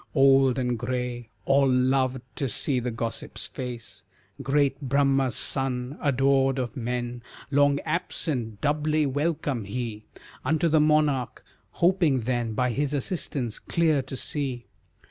Old 0.15 0.57
and 0.57 0.79
gray, 0.79 1.29
All 1.45 1.69
loved 1.71 2.23
to 2.37 2.49
see 2.49 2.79
the 2.79 2.89
gossip's 2.89 3.45
face, 3.45 4.01
Great 4.41 4.81
Brahma's 4.81 5.35
son, 5.35 5.99
adored 6.01 6.57
of 6.57 6.75
men, 6.75 7.21
Long 7.51 7.79
absent, 7.81 8.61
doubly 8.61 9.05
welcome 9.05 9.65
he 9.65 10.05
Unto 10.43 10.67
the 10.69 10.81
monarch, 10.81 11.45
hoping 11.73 12.21
then 12.21 12.53
By 12.55 12.71
his 12.71 12.95
assistance, 12.95 13.59
clear 13.59 14.01
to 14.01 14.17
see. 14.17 14.65